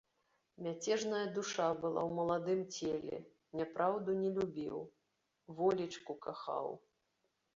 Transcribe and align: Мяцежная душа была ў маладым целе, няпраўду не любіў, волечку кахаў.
Мяцежная 0.65 1.25
душа 1.35 1.65
была 1.81 2.01
ў 2.05 2.11
маладым 2.19 2.63
целе, 2.77 3.19
няпраўду 3.59 4.11
не 4.21 4.29
любіў, 4.37 4.77
волечку 5.59 6.13
кахаў. 6.27 6.67